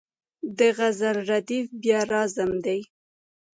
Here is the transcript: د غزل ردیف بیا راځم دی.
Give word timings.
د 0.57 0.59
غزل 0.77 1.15
ردیف 1.29 1.65
بیا 1.81 1.99
راځم 2.11 2.51
دی. 2.65 2.79